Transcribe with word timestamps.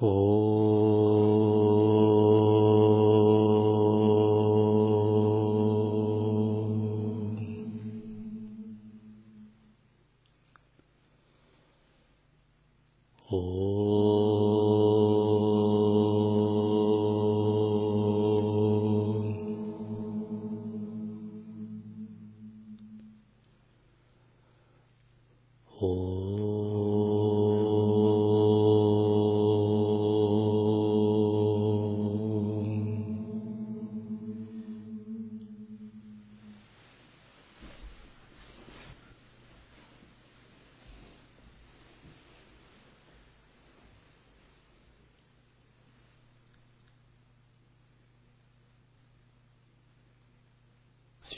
哦。 0.00 0.49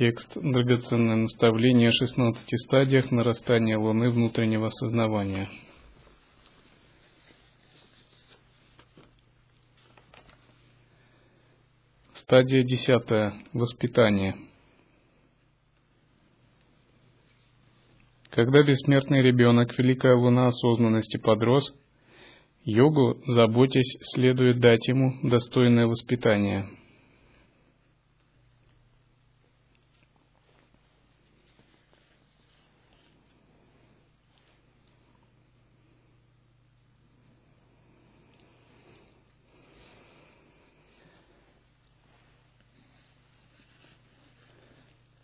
Текст 0.02 0.32
«Драгоценное 0.34 1.14
наставление 1.14 1.90
о 1.90 1.92
16 1.92 2.60
стадиях 2.60 3.12
нарастания 3.12 3.78
Луны 3.78 4.10
внутреннего 4.10 4.68
сознавания». 4.68 5.48
Стадия 12.14 12.64
десятая. 12.64 13.34
Воспитание. 13.52 14.34
Когда 18.30 18.64
бессмертный 18.64 19.22
ребенок, 19.22 19.78
великая 19.78 20.16
луна 20.16 20.48
осознанности 20.48 21.18
подрос, 21.18 21.72
йогу, 22.64 23.22
заботясь, 23.28 23.98
следует 24.12 24.58
дать 24.58 24.84
ему 24.88 25.12
достойное 25.22 25.86
воспитание– 25.86 26.68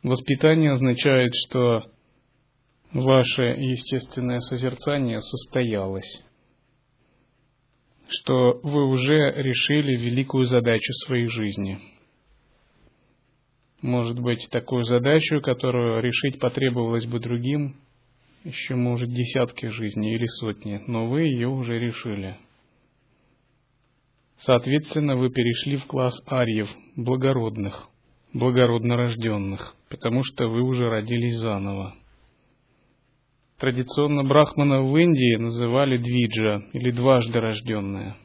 Воспитание 0.09 0.73
означает, 0.73 1.35
что 1.35 1.83
ваше 2.95 3.43
естественное 3.43 4.41
созерцание 4.41 5.21
состоялось, 5.21 6.25
что 8.09 8.59
вы 8.63 8.89
уже 8.89 9.35
решили 9.37 9.99
великую 9.99 10.45
задачу 10.45 10.95
своей 11.05 11.27
жизни. 11.27 11.79
Может 13.83 14.19
быть, 14.19 14.49
такую 14.51 14.85
задачу, 14.85 15.43
которую 15.43 16.01
решить 16.01 16.41
потребовалось 16.41 17.05
бы 17.05 17.21
другим, 17.21 17.77
еще, 18.45 18.77
может, 18.77 19.11
десятки 19.11 19.67
жизней 19.67 20.15
или 20.15 20.25
сотни, 20.25 20.83
но 20.87 21.07
вы 21.07 21.25
ее 21.25 21.49
уже 21.49 21.79
решили. 21.79 22.39
Соответственно, 24.39 25.19
вы 25.19 25.29
перешли 25.29 25.77
в 25.77 25.85
класс 25.85 26.19
арьев, 26.25 26.75
благородных– 26.97 27.91
благородно 28.33 28.97
рожденных, 28.97 29.75
потому 29.89 30.23
что 30.23 30.49
вы 30.49 30.63
уже 30.63 30.89
родились 30.89 31.37
заново. 31.37 31.95
Традиционно 33.59 34.23
брахмана 34.23 34.83
в 34.83 34.97
Индии 34.97 35.37
называли 35.37 35.97
двиджа 35.97 36.63
или 36.73 36.93
дважды 36.93 37.41
рожденные, 37.41 38.17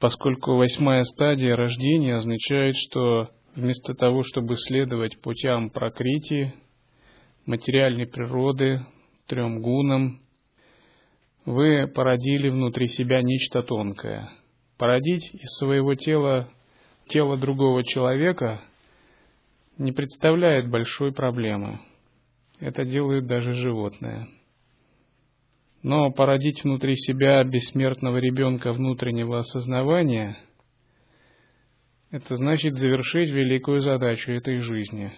поскольку 0.00 0.56
восьмая 0.56 1.04
стадия 1.04 1.54
рождения 1.54 2.16
означает, 2.16 2.74
что 2.76 3.30
вместо 3.54 3.94
того, 3.94 4.22
чтобы 4.24 4.56
следовать 4.56 5.20
путям 5.20 5.70
прокрити, 5.70 6.54
материальной 7.46 8.06
природы, 8.06 8.84
трем 9.28 9.60
гунам, 9.60 10.20
вы 11.44 11.86
породили 11.86 12.48
внутри 12.48 12.88
себя 12.88 13.22
нечто 13.22 13.62
тонкое. 13.62 14.30
Породить 14.78 15.32
из 15.32 15.58
своего 15.58 15.94
тела 15.94 16.48
тело 17.06 17.36
другого 17.36 17.84
человека– 17.84 18.62
не 19.78 19.92
представляет 19.92 20.70
большой 20.70 21.12
проблемы. 21.12 21.80
Это 22.60 22.84
делают 22.84 23.26
даже 23.26 23.54
животные. 23.54 24.28
Но 25.82 26.10
породить 26.10 26.62
внутри 26.64 26.96
себя 26.96 27.42
бессмертного 27.44 28.16
ребенка 28.18 28.72
внутреннего 28.72 29.38
осознавания– 29.38 30.38
это 32.10 32.36
значит 32.36 32.74
завершить 32.74 33.30
великую 33.30 33.80
задачу 33.80 34.30
этой 34.30 34.58
жизни. 34.58 35.12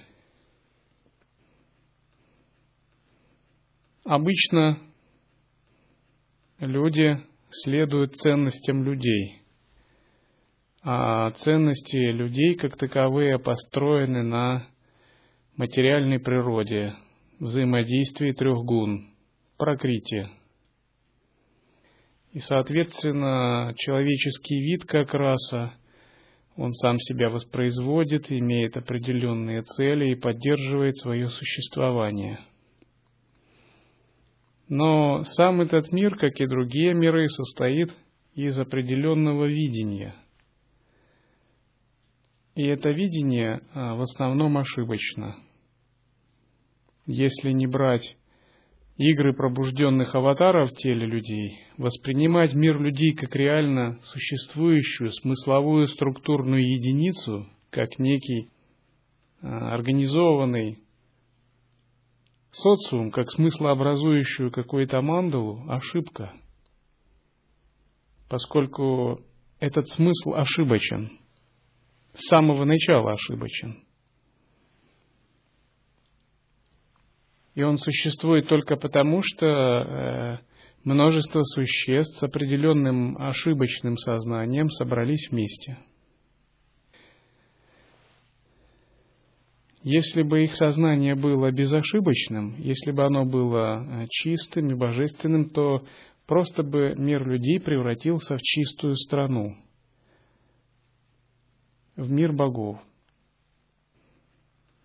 Обычно 4.04 4.78
люди 6.58 7.20
следуют 7.50 8.16
ценностям 8.16 8.82
людей– 8.82 9.42
ценности 10.86 11.96
людей 11.96 12.54
как 12.54 12.76
таковые 12.76 13.40
построены 13.40 14.22
на 14.22 14.68
материальной 15.56 16.20
природе, 16.20 16.94
взаимодействии 17.40 18.30
трех 18.30 18.58
гун, 18.64 19.08
прокрите. 19.58 20.30
И, 22.30 22.38
соответственно, 22.38 23.74
человеческий 23.76 24.60
вид 24.60 24.84
как 24.84 25.12
раса, 25.12 25.74
он 26.54 26.72
сам 26.72 27.00
себя 27.00 27.30
воспроизводит, 27.30 28.30
имеет 28.30 28.76
определенные 28.76 29.62
цели 29.62 30.10
и 30.10 30.14
поддерживает 30.14 30.96
свое 30.98 31.30
существование. 31.30 32.38
Но 34.68 35.24
сам 35.24 35.62
этот 35.62 35.90
мир, 35.90 36.16
как 36.16 36.40
и 36.40 36.46
другие 36.46 36.94
миры, 36.94 37.28
состоит 37.28 37.90
из 38.36 38.56
определенного 38.56 39.46
видения– 39.46 40.14
и 42.56 42.64
это 42.64 42.90
видение 42.90 43.60
а, 43.74 43.94
в 43.94 44.00
основном 44.00 44.56
ошибочно. 44.56 45.36
Если 47.04 47.52
не 47.52 47.66
брать 47.66 48.16
игры 48.96 49.34
пробужденных 49.34 50.14
аватаров 50.14 50.70
в 50.70 50.74
теле 50.74 51.06
людей, 51.06 51.60
воспринимать 51.76 52.54
мир 52.54 52.80
людей 52.80 53.14
как 53.14 53.36
реально 53.36 54.00
существующую 54.00 55.12
смысловую 55.12 55.86
структурную 55.86 56.66
единицу, 56.66 57.46
как 57.68 57.98
некий 57.98 58.48
а, 59.42 59.74
организованный 59.74 60.78
социум, 62.50 63.10
как 63.10 63.30
смыслообразующую 63.30 64.50
какую-то 64.50 65.02
мандалу, 65.02 65.62
ошибка. 65.68 66.32
Поскольку 68.30 69.20
этот 69.60 69.86
смысл 69.90 70.32
ошибочен– 70.32 71.20
с 72.16 72.28
самого 72.28 72.64
начала 72.64 73.12
ошибочен. 73.12 73.84
И 77.54 77.62
он 77.62 77.78
существует 77.78 78.48
только 78.48 78.76
потому, 78.76 79.22
что 79.22 79.46
э, 79.46 80.38
множество 80.84 81.42
существ 81.42 82.18
с 82.18 82.22
определенным 82.22 83.16
ошибочным 83.16 83.96
сознанием 83.96 84.68
собрались 84.70 85.28
вместе. 85.30 85.78
Если 89.82 90.22
бы 90.22 90.44
их 90.44 90.54
сознание 90.54 91.14
было 91.14 91.50
безошибочным, 91.50 92.56
если 92.58 92.90
бы 92.90 93.04
оно 93.04 93.24
было 93.24 94.02
э, 94.02 94.06
чистым 94.10 94.70
и 94.70 94.74
божественным, 94.74 95.48
то 95.48 95.82
просто 96.26 96.62
бы 96.62 96.94
мир 96.96 97.26
людей 97.26 97.60
превратился 97.60 98.36
в 98.36 98.42
чистую 98.42 98.96
страну, 98.96 99.56
в 101.96 102.10
мир 102.10 102.32
богов. 102.32 102.78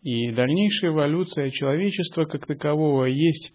И 0.01 0.31
дальнейшая 0.31 0.91
эволюция 0.91 1.51
человечества 1.51 2.25
как 2.25 2.47
такового 2.47 3.05
есть 3.05 3.53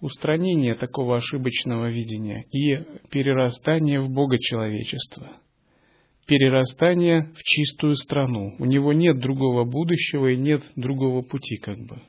устранение 0.00 0.74
такого 0.74 1.16
ошибочного 1.16 1.90
видения 1.90 2.44
и 2.52 2.84
перерастание 3.10 4.00
в 4.00 4.10
Бога 4.10 4.38
человечества, 4.38 5.38
перерастание 6.26 7.32
в 7.34 7.42
чистую 7.42 7.94
страну. 7.94 8.54
У 8.58 8.64
него 8.66 8.92
нет 8.92 9.18
другого 9.18 9.64
будущего 9.64 10.28
и 10.28 10.36
нет 10.36 10.62
другого 10.76 11.22
пути 11.22 11.56
как 11.56 11.78
бы. 11.78 12.02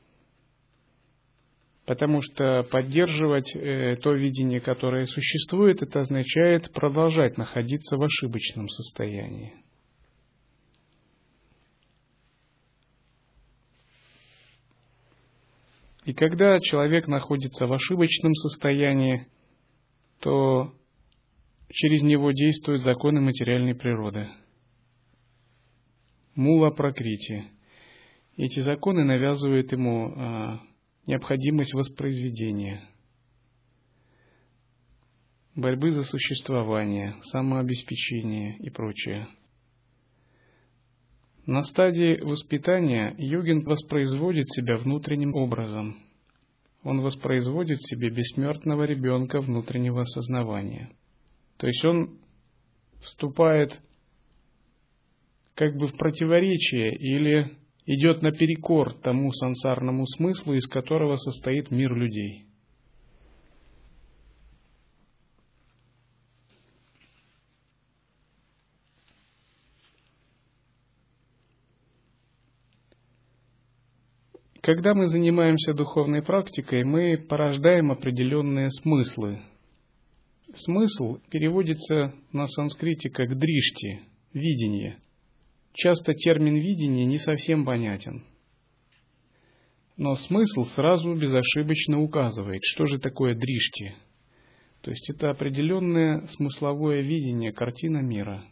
Потому 1.86 2.22
что 2.22 2.62
поддерживать 2.70 3.56
э, 3.56 3.96
то 3.96 4.14
видение, 4.14 4.60
которое 4.60 5.06
существует, 5.06 5.82
это 5.82 6.02
означает 6.02 6.72
продолжать 6.72 7.38
находиться 7.38 7.98
в 7.98 8.04
ошибочном 8.04 8.68
состоянии. 8.68 9.54
И 16.10 16.14
когда 16.14 16.60
человек 16.60 17.08
находится 17.08 17.68
в 17.68 17.74
ошибочном 17.74 18.34
состоянии, 18.34 19.28
то 20.20 20.74
через 21.70 22.02
него 22.02 22.32
действуют 22.32 22.82
законы 22.82 23.22
материальной 23.22 23.76
природы. 23.76 24.28
Мула 26.34 26.72
прокрити. 26.72 27.44
Эти 28.38 28.60
законы 28.60 29.04
навязывают 29.04 29.72
ему 29.72 30.12
а, 30.16 30.62
необходимость 31.06 31.76
воспроизведения, 31.76 32.90
борьбы 35.54 35.92
за 35.92 36.02
существование, 36.02 37.18
самообеспечение 37.22 38.58
и 38.58 38.72
прочее. 38.72 39.28
На 41.46 41.64
стадии 41.64 42.20
воспитания 42.22 43.16
йогин 43.18 43.62
воспроизводит 43.62 44.50
себя 44.50 44.78
внутренним 44.78 45.36
образом. 45.36 45.98
Он 46.84 47.02
воспроизводит 47.02 47.82
себе 47.82 48.10
бессмертного 48.10 48.84
ребенка 48.84 49.42
внутреннего 49.42 50.04
сознавания. 50.06 50.90
То 51.58 51.68
есть 51.68 51.84
он 51.84 52.20
вступает 53.02 53.82
как 55.56 55.76
бы 55.76 55.88
в 55.88 55.98
противоречие 55.98 56.96
или 56.96 57.52
идет 57.86 58.22
наперекор 58.22 58.94
тому 59.02 59.32
сансарному 59.32 60.06
смыслу, 60.06 60.54
из 60.54 60.68
которого 60.68 61.16
состоит 61.16 61.72
мир 61.72 61.94
людей. 61.96 62.46
Когда 74.70 74.94
мы 74.94 75.08
занимаемся 75.08 75.74
духовной 75.74 76.22
практикой, 76.22 76.84
мы 76.84 77.18
порождаем 77.18 77.92
определенные 77.92 78.70
смыслы. 78.70 79.42
Смысл 80.54 81.18
переводится 81.32 82.14
на 82.32 82.46
санскрите 82.46 83.10
как 83.10 83.36
дришти, 83.36 84.02
видение– 84.32 85.00
Часто 85.74 86.14
термин 86.14 86.56
видение 86.56 87.06
не 87.06 87.18
совсем 87.18 87.66
понятен. 87.66 88.26
Но 89.98 90.16
смысл 90.16 90.64
сразу 90.64 91.16
безошибочно 91.16 92.02
указывает, 92.02 92.62
что 92.64 92.86
же 92.86 93.00
такое 93.00 93.34
дришти. 93.34 93.94
То 94.82 94.92
есть 94.92 95.10
это 95.10 95.32
определенное 95.32 96.28
смысловое 96.28 97.02
видение, 97.02 97.54
картина 97.54 98.00
мира. 98.04 98.44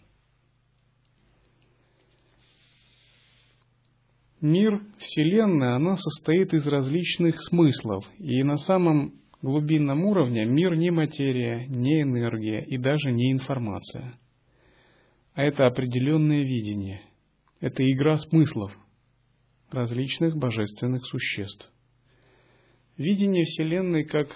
Мир, 4.41 4.83
Вселенная, 4.99 5.75
она 5.75 5.95
состоит 5.95 6.53
из 6.53 6.67
различных 6.67 7.41
смыслов. 7.41 8.05
И 8.19 8.43
на 8.43 8.57
самом 8.57 9.13
глубинном 9.41 10.05
уровне 10.05 10.45
мир 10.45 10.75
не 10.75 10.91
материя, 10.91 11.65
не 11.67 12.01
энергия 12.03 12.63
и 12.63 12.77
даже 12.77 13.11
не 13.11 13.31
информация. 13.31 14.17
А 15.33 15.43
это 15.43 15.65
определенное 15.65 16.43
видение. 16.43 17.01
Это 17.59 17.83
игра 17.83 18.17
смыслов 18.17 18.71
различных 19.71 20.37
божественных 20.37 21.05
существ. 21.05 21.71
Видение 22.97 23.43
Вселенной 23.43 24.05
как 24.05 24.27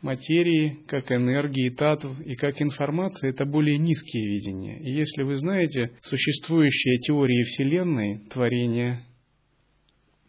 материи, 0.00 0.80
как 0.86 1.10
энергии, 1.10 1.70
татв 1.70 2.08
и 2.24 2.36
как 2.36 2.60
информации– 2.60 3.30
это 3.30 3.44
более 3.44 3.78
низкие 3.78 4.26
видения. 4.26 4.78
И 4.78 4.90
если 4.92 5.22
вы 5.22 5.36
знаете 5.36 5.92
существующие 6.02 6.98
теории 6.98 7.42
Вселенной, 7.42 8.20
творения 8.30 9.02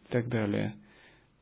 и 0.07 0.11
так 0.11 0.29
далее, 0.29 0.75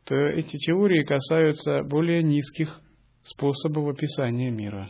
то 0.04 0.16
эти 0.16 0.58
теории 0.58 1.04
касаются 1.04 1.84
более 1.84 2.24
низких 2.24 2.82
способов 3.24 3.96
описания 3.96 4.52
мира. 4.52 4.90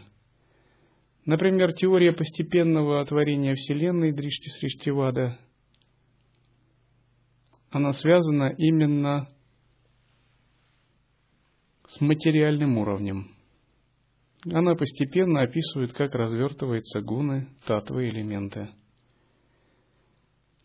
Например, 1.26 1.74
теория 1.74 2.12
постепенного 2.12 3.04
творения 3.06 3.56
Вселенной 3.56 4.12
Дришти 4.12 4.50
Сриштивада 4.50 5.40
она 7.72 7.92
связана 7.92 8.54
именно 8.58 9.28
с 11.88 12.00
материальным 12.00 12.78
уровнем. 12.78 13.32
Она 14.46 14.76
постепенно 14.76 15.42
описывает, 15.42 15.92
как 15.92 16.14
развертываются 16.14 17.02
гуны, 17.02 17.50
татвы, 17.66 18.08
элементы. 18.08 18.70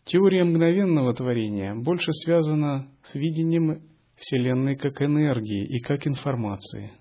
Теория 0.05 0.43
мгновенного 0.43 1.13
творения 1.13 1.75
больше 1.75 2.11
связана 2.11 2.91
с 3.03 3.15
видением 3.15 3.83
Вселенной 4.15 4.75
как 4.75 5.01
энергии 5.01 5.65
и 5.65 5.79
как 5.79 6.07
информации. 6.07 6.91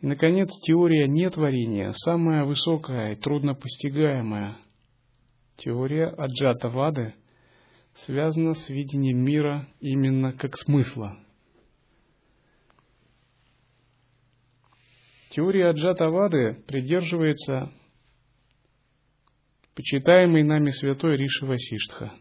И, 0.00 0.06
наконец, 0.06 0.48
теория 0.62 1.06
нетворения, 1.08 1.92
самая 1.92 2.44
высокая 2.44 3.12
и 3.12 3.16
труднопостигаемая. 3.16 4.56
Теория 5.56 6.06
Аджата 6.06 6.68
Вады– 6.68 7.14
связано 7.94 8.54
с 8.54 8.68
видением 8.68 9.18
мира 9.18 9.68
именно 9.80 10.32
как 10.32 10.56
смысла. 10.56 11.18
Теория 15.30 15.68
Аджатавады 15.68 16.64
придерживается 16.66 17.72
почитаемый 19.80 20.42
нами 20.42 20.70
святой 20.72 21.16
Риши 21.16 21.46
Васиштха. 21.46 22.12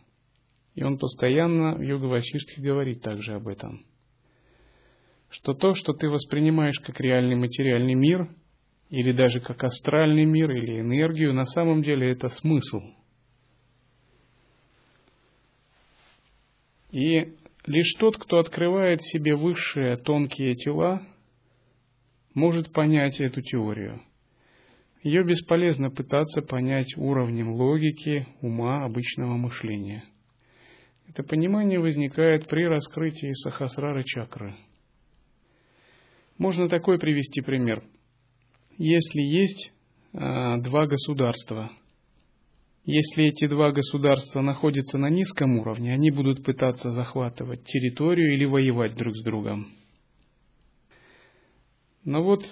И 0.75 0.83
он 0.83 0.97
постоянно 0.97 1.75
в 1.75 1.81
Йога 1.81 2.05
Васиштхе 2.05 2.61
говорит 2.61 3.01
также 3.01 3.33
об 3.33 3.49
этом. 3.49 3.85
Что 5.29 5.53
то, 5.53 5.73
что 5.73 5.91
ты 5.91 6.07
воспринимаешь 6.07 6.79
как 6.79 7.01
реальный 7.01 7.35
материальный 7.35 7.95
мир, 7.95 8.29
или 8.89 9.11
даже 9.11 9.41
как 9.41 9.61
астральный 9.63 10.23
мир, 10.23 10.49
или 10.51 10.79
энергию, 10.79 11.33
на 11.33 11.45
самом 11.45 11.83
деле 11.83 12.09
это 12.09 12.29
смысл– 12.29 12.79
И 16.91 17.35
лишь 17.67 17.93
тот, 17.99 18.17
кто 18.17 18.39
открывает 18.39 19.03
себе 19.03 19.35
высшие 19.35 19.95
тонкие 19.97 20.55
тела, 20.55 21.03
может 22.33 22.71
понять 22.71 23.19
эту 23.19 23.43
теорию. 23.43 24.01
Ее 25.01 25.23
бесполезно 25.23 25.89
пытаться 25.89 26.41
понять 26.41 26.97
уровнем 26.97 27.51
логики, 27.51 28.27
ума, 28.41 28.83
обычного 28.83 29.37
мышления. 29.37 30.03
Это 31.07 31.23
понимание 31.23 31.79
возникает 31.79 32.47
при 32.47 32.65
раскрытии 32.65 33.31
сахасрары 33.33 34.03
чакры. 34.03 34.55
Можно 36.37 36.69
такой 36.69 36.99
привести 36.99 37.41
пример. 37.41 37.83
Если 38.77 39.21
есть 39.21 39.71
а, 40.13 40.57
два 40.57 40.85
государства– 40.85 41.71
если 42.91 43.25
эти 43.25 43.45
два 43.45 43.71
государства 43.71 44.41
находятся 44.41 44.97
на 44.97 45.11
низком 45.11 45.59
уровне, 45.59 45.93
они 45.93 46.09
будут 46.09 46.43
пытаться 46.43 46.89
захватывать 46.89 47.63
территорию 47.65 48.33
или 48.33 48.45
воевать 48.45 48.95
друг 48.95 49.15
с 49.15 49.23
другом. 49.23 49.67
Но 52.03 52.23
вот 52.23 52.43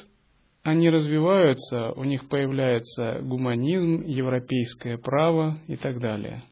они 0.67 0.89
развиваются, 0.89 1.93
у 1.93 2.03
них 2.03 2.27
появляется 2.27 3.21
гуманизм, 3.21 4.03
европейское 4.05 4.97
право 4.97 5.61
и 5.67 5.77
так 5.77 6.01
далее. 6.01 6.43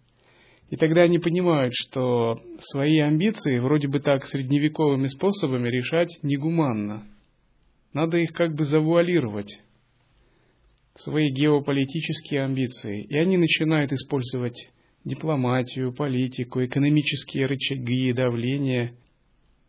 И 0.70 0.78
тогда 0.78 1.02
они 1.02 1.20
понимают, 1.20 1.74
что 1.76 2.40
свои 2.60 3.00
амбиции 3.00 3.60
вроде 3.60 3.90
бы 3.90 4.00
так 4.00 4.24
средневековыми 4.24 5.08
способами 5.08 5.68
решать 5.68 6.18
негуманно. 6.24 7.04
Надо 7.92 8.16
их 8.16 8.32
как 8.32 8.56
бы 8.56 8.64
завуалировать 8.64 9.60
свои 10.96 11.28
геополитические 11.30 12.46
амбиции, 12.46 13.04
и 13.04 13.18
они 13.18 13.36
начинают 13.36 13.92
использовать 13.92 14.70
дипломатию, 15.04 15.94
политику, 15.94 16.64
экономические 16.64 17.48
рычаги 17.48 18.14
давления, 18.14 18.96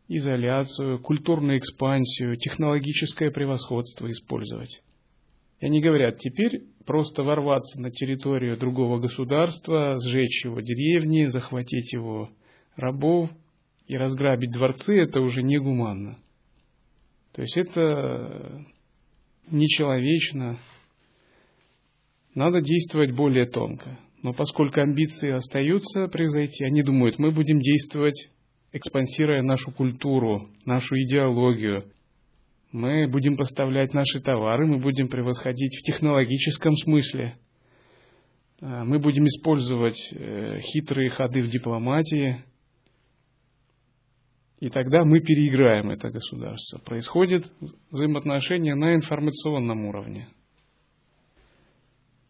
изоляцию, 0.09 1.01
культурную 1.01 1.59
экспансию, 1.59 2.37
технологическое 2.37 3.31
превосходство 3.31 4.11
использовать. 4.11 4.83
И 5.61 5.67
они 5.67 5.81
говорят, 5.81 6.19
теперь 6.19 6.65
просто 6.85 7.23
ворваться 7.23 7.81
на 7.81 7.91
территорию 7.91 8.57
другого 8.57 8.99
государства, 9.01 9.99
сжечь 10.01 10.45
его 10.45 10.61
деревни, 10.61 11.25
захватить 11.25 11.93
его 11.93 12.31
рабов 12.77 13.31
и 13.87 13.97
разграбить 13.97 14.53
дворцы, 14.53 14.97
это 14.99 15.21
уже 15.21 15.43
негуманно. 15.43 16.19
То 17.33 17.43
есть 17.43 17.57
это 17.57 18.65
нечеловечно, 19.51 20.59
надо 22.35 22.61
действовать 22.61 23.13
более 23.13 23.47
тонко. 23.47 23.99
Но 24.23 24.33
поскольку 24.33 24.81
амбиции 24.81 25.31
остаются 25.31 26.09
превзойти, 26.09 26.65
они 26.65 26.83
думают, 26.83 27.19
мы 27.19 27.31
будем 27.31 27.59
действовать 27.59 28.31
экспансируя 28.73 29.43
нашу 29.43 29.71
культуру, 29.73 30.49
нашу 30.65 30.97
идеологию. 31.03 31.85
Мы 32.73 33.09
будем 33.09 33.37
поставлять 33.37 33.95
наши 33.95 34.21
товары, 34.21 34.67
мы 34.67 34.79
будем 34.79 35.09
превосходить 35.09 35.77
в 35.77 35.83
технологическом 35.83 36.75
смысле. 36.75 37.37
А, 38.61 38.85
мы 38.85 38.99
будем 38.99 39.27
использовать 39.27 40.13
э, 40.13 40.59
хитрые 40.61 41.11
ходы 41.11 41.41
в 41.43 41.49
дипломатии. 41.49 42.45
И 44.59 44.71
тогда 44.71 45.05
мы 45.05 45.21
переиграем 45.21 45.91
это 45.91 46.11
государство. 46.11 46.79
Происходит 46.79 47.51
взаимоотношение 47.91 48.75
на 48.75 48.95
информационном 48.95 49.85
уровне. 49.85 50.29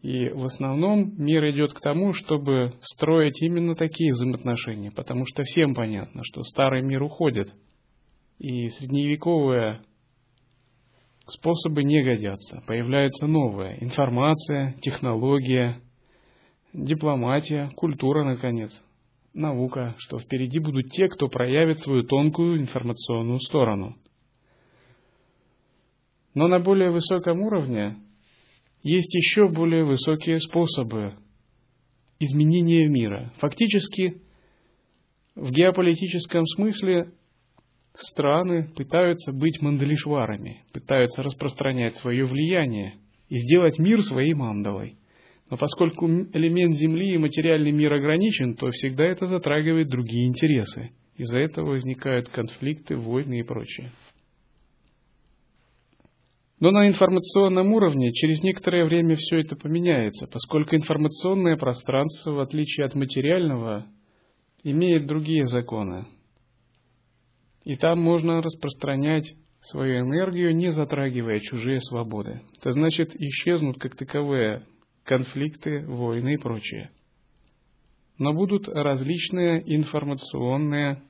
И 0.07 0.29
в 0.29 0.45
основном 0.45 1.15
мир 1.17 1.49
идет 1.49 1.73
к 1.73 1.81
тому, 1.81 2.13
чтобы 2.13 2.75
строить 2.79 3.41
именно 3.41 3.75
такие 3.75 4.13
взаимоотношения, 4.13 4.89
потому 4.89 5.25
что 5.25 5.43
всем 5.43 5.75
понятно, 5.75 6.21
что 6.23 6.43
старый 6.43 6.81
мир 6.81 7.03
уходит, 7.03 7.53
и 8.39 8.69
средневековые 8.69 9.81
способы 11.27 11.83
не 11.83 12.01
годятся. 12.03 12.63
Появляется 12.65 13.27
новая 13.27 13.75
информация, 13.81 14.77
технология, 14.79 15.81
дипломатия, 16.71 17.69
культура, 17.75 18.23
наконец, 18.23 18.71
наука, 19.33 19.95
что 19.97 20.19
впереди 20.19 20.59
будут 20.59 20.89
те, 20.89 21.09
кто 21.09 21.27
проявит 21.27 21.81
свою 21.81 22.03
тонкую 22.03 22.61
информационную 22.61 23.39
сторону. 23.39 23.97
Но 26.33 26.47
на 26.47 26.59
более 26.59 26.91
высоком 26.91 27.41
уровне 27.41 27.97
есть 28.87 29.13
еще 29.13 29.47
более 29.49 29.83
высокие 29.83 30.39
способы 30.39 31.15
изменения 32.19 32.87
мира. 32.87 33.33
Фактически, 33.37 34.21
в 35.35 35.51
геополитическом 35.51 36.45
смысле 36.47 37.11
страны 37.95 38.69
пытаются 38.75 39.31
быть 39.31 39.61
мандалишварами, 39.61 40.63
пытаются 40.73 41.23
распространять 41.23 41.95
свое 41.95 42.25
влияние 42.25 42.95
и 43.29 43.37
сделать 43.37 43.77
мир 43.77 44.01
своей 44.01 44.33
мандалой. 44.33 44.97
Но 45.49 45.57
поскольку 45.57 46.07
элемент 46.07 46.75
Земли 46.75 47.13
и 47.13 47.17
материальный 47.17 47.71
мир 47.71 47.93
ограничен, 47.93 48.55
то 48.55 48.69
всегда 48.71 49.05
это 49.05 49.27
затрагивает 49.27 49.87
другие 49.87 50.27
интересы. 50.27 50.91
Из-за 51.15 51.41
этого 51.41 51.69
возникают 51.69 52.29
конфликты, 52.29 52.95
войны 52.95 53.39
и 53.39 53.43
прочее. 53.43 53.91
Но 56.59 56.71
на 56.71 56.87
информационном 56.87 57.71
уровне 57.73 58.11
через 58.13 58.41
некоторое 58.41 58.85
время 58.85 59.15
все 59.15 59.39
это 59.41 59.55
поменяется, 59.55 60.25
поскольку 60.27 60.75
информационное 60.75 61.55
пространство, 61.55 62.31
в 62.31 62.39
отличие 62.39 62.87
от 62.87 62.95
материального, 62.95 63.85
имеет 64.63 65.05
другие 65.05 65.45
законы. 65.45 66.07
И 67.63 67.75
там 67.75 67.99
можно 68.01 68.41
распространять 68.41 69.35
свою 69.61 69.99
энергию, 69.99 70.55
не 70.55 70.71
затрагивая 70.71 71.39
чужие 71.41 71.79
свободы. 71.81 72.41
Это 72.59 72.71
значит, 72.71 73.15
исчезнут 73.15 73.77
как 73.77 73.95
таковые 73.95 74.65
конфликты, 75.03 75.85
войны 75.85 76.35
и 76.35 76.37
прочее. 76.37 76.89
Но 78.17 78.33
будут 78.33 78.67
различные 78.67 79.61
информационные 79.75 81.03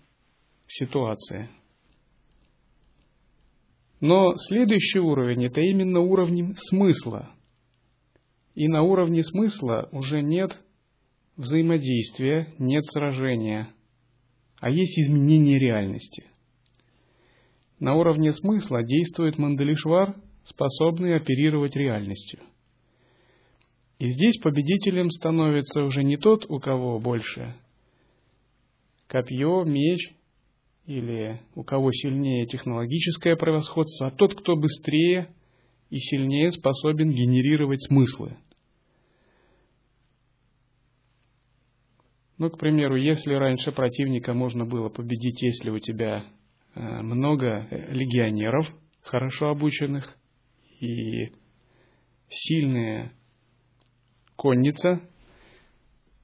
ситуации– 0.68 1.50
но 4.00 4.36
следующий 4.36 5.00
уровень– 5.00 5.46
это 5.46 5.62
именно 5.62 6.00
уровень 6.00 6.56
смысла. 6.56 7.32
И 8.56 8.68
на 8.68 8.84
уровне 8.84 9.24
смысла 9.24 9.89
уже 9.92 10.22
нет 10.22 10.58
взаимодействия, 11.36 12.54
нет 12.58 12.86
сражения, 12.86 13.70
а 14.60 14.70
есть 14.70 14.98
изменение 15.00 15.60
реальности. 15.60 16.25
На 17.80 17.96
уровне 17.96 18.32
смысла 18.32 18.84
действует 18.84 19.38
Мандалишвар, 19.38 20.16
способный 20.44 21.16
оперировать 21.16 21.75
реальностью. 21.75 22.39
И 24.00 24.10
здесь 24.10 24.39
победителем 24.39 25.10
становится 25.10 25.84
уже 25.84 26.04
не 26.04 26.18
тот, 26.18 26.46
у 26.50 26.60
кого 26.60 27.00
больше 27.00 27.56
копье, 29.08 29.63
меч 29.63 30.13
или 30.88 31.41
у 31.53 31.63
кого 31.63 31.91
сильнее 31.91 32.48
технологическое 32.48 33.36
превосходство, 33.36 34.08
а 34.08 34.12
тот, 34.12 34.34
кто 34.34 34.56
быстрее 34.56 35.36
и 35.89 35.98
сильнее 35.98 36.51
способен 36.51 37.12
генерировать 37.12 37.84
смыслы. 37.84 38.38
Ну, 42.38 42.50
к 42.50 42.58
примеру, 42.58 42.96
если 42.96 43.34
раньше 43.34 43.72
противника 43.72 44.34
можно 44.34 44.65
было 44.65 44.89
победить, 44.89 45.41
если 45.41 45.70
у 45.72 45.79
тебя 45.79 46.25
э, 46.75 47.01
много 47.01 47.67
легионеров, 47.89 48.67
хорошо 49.01 49.50
обученных, 49.50 50.15
и 50.79 51.32
сильная 52.29 53.12
конница, 54.36 55.01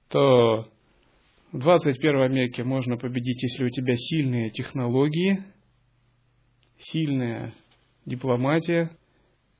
то 0.10 0.70
в 1.54 1.60
21 1.60 2.34
веке 2.34 2.64
можно 2.64 2.98
победить, 2.98 3.44
если 3.44 3.66
у 3.66 3.70
тебя 3.70 3.94
сильные 3.96 4.50
технологии, 4.50 5.44
сильная 6.80 7.54
дипломатия, 8.08 8.90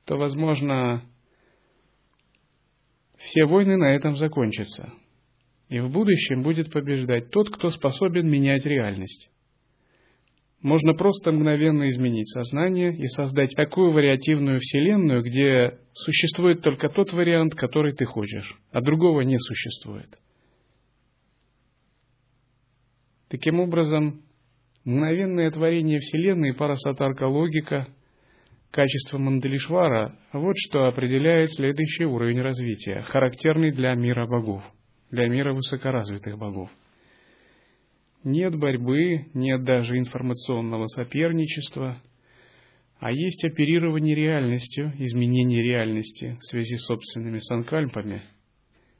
то, 0.04 0.16
возможно, 0.16 1.04
все 3.16 3.46
войны 3.46 3.76
на 3.76 3.94
этом 3.94 4.16
закончатся. 4.16 4.92
И 5.68 5.78
в 5.78 5.88
будущем 5.88 6.42
будет 6.42 6.72
побеждать 6.72 7.30
тот, 7.30 7.48
кто 7.50 7.70
способен 7.70 8.28
менять 8.28 8.66
реальность. 8.66 9.30
Можно 10.62 10.94
просто 10.94 11.30
мгновенно 11.30 11.88
изменить 11.90 12.28
сознание 12.28 12.92
и 12.92 13.06
создать 13.06 13.54
такую 13.54 13.92
вариативную 13.92 14.58
вселенную, 14.58 15.22
где 15.22 15.78
существует 15.92 16.60
только 16.60 16.88
тот 16.88 17.12
вариант, 17.12 17.54
который 17.54 17.94
ты 17.94 18.04
хочешь, 18.04 18.58
а 18.72 18.80
другого 18.80 19.20
не 19.20 19.38
существует. 19.38 20.18
Таким 23.34 23.58
образом, 23.58 24.22
мгновенное 24.84 25.50
творение 25.50 25.98
Вселенной, 25.98 26.54
парасатарка 26.54 27.24
логика, 27.24 27.88
качество 28.70 29.18
Мандалишвара– 29.18 30.16
вот 30.32 30.54
что 30.56 30.86
определяет 30.86 31.52
следующий 31.52 32.04
уровень 32.04 32.40
развития, 32.40 33.00
характерный 33.00 33.72
для 33.72 33.92
мира 33.94 34.28
богов, 34.28 34.62
для 35.10 35.26
мира 35.26 35.52
высокоразвитых 35.52 36.38
богов. 36.38 36.70
Нет 38.22 38.56
борьбы, 38.56 39.26
нет 39.34 39.64
даже 39.64 39.98
информационного 39.98 40.86
соперничества, 40.86 42.00
а 43.00 43.10
есть 43.10 43.44
оперирование 43.44 44.14
реальностью, 44.14 44.92
изменение 44.96 45.60
реальности 45.60 46.36
в 46.38 46.44
связи 46.44 46.76
с 46.76 46.84
собственными 46.86 47.38
санкальпами, 47.38 48.22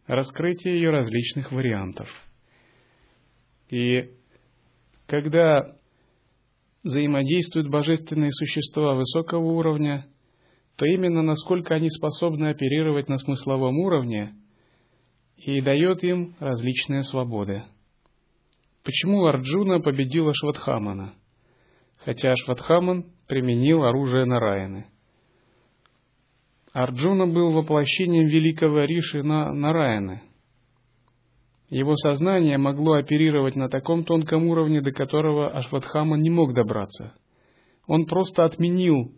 раскрытие 0.08 0.74
ее 0.74 0.90
различных 0.90 1.52
вариантов. 1.52 2.08
И 3.70 4.10
когда 5.06 5.76
взаимодействуют 6.82 7.68
божественные 7.68 8.30
существа 8.32 8.94
высокого 8.94 9.44
уровня, 9.44 10.06
то 10.76 10.86
именно 10.86 11.22
насколько 11.22 11.74
они 11.74 11.88
способны 11.88 12.50
оперировать 12.50 13.08
на 13.08 13.18
смысловом 13.18 13.78
уровне 13.78 14.34
и 15.36 15.60
дает 15.60 16.02
им 16.02 16.34
различные 16.40 17.02
свободы. 17.02 17.64
Почему 18.82 19.24
Арджуна 19.24 19.80
победил 19.80 20.28
Ашватхамана, 20.28 21.14
хотя 22.04 22.32
Ашватхаман 22.32 23.06
применил 23.26 23.84
оружие 23.84 24.26
Нараяны? 24.26 24.86
Арджуна 26.72 27.26
был 27.26 27.52
воплощением 27.52 28.26
великого 28.26 28.84
Риши 28.84 29.22
на 29.22 29.52
Нараяны– 29.52 30.22
его 31.68 31.96
сознание 31.96 32.58
могло 32.58 32.94
оперировать 32.94 33.56
на 33.56 33.68
таком 33.68 34.04
тонком 34.04 34.46
уровне, 34.46 34.80
до 34.80 34.92
которого 34.92 35.50
Ашватхама 35.50 36.16
не 36.16 36.30
мог 36.30 36.54
добраться. 36.54 37.14
Он 37.86 38.06
просто 38.06 38.44
отменил 38.44 39.12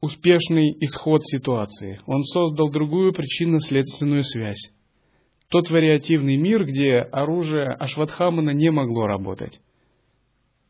успешный 0.00 0.76
исход 0.80 1.24
ситуации. 1.24 2.00
Он 2.06 2.22
создал 2.22 2.70
другую 2.70 3.12
причинно-следственную 3.12 4.22
связь. 4.22 4.70
Тот 5.48 5.70
вариативный 5.70 6.36
мир, 6.36 6.64
где 6.64 6.98
оружие 6.98 7.70
Ашватхамана 7.72 8.50
не 8.50 8.70
могло 8.70 9.06
работать. 9.06 9.60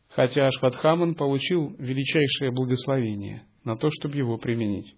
Хотя 0.09 0.47
Ашватхаман 0.47 1.15
получил 1.15 1.75
величайшее 1.79 2.53
благословение 2.53 3.45
на 3.65 3.77
то, 3.77 3.89
чтобы 3.91 4.17
его 4.17 4.39
применить. 4.39 4.95